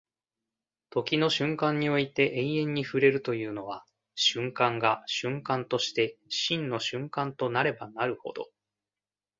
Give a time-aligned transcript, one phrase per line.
[0.89, 3.85] 時の瞬間において永遠に触れるというのは、
[4.15, 8.49] 瞬間が瞬間として真の瞬間となればなるほど、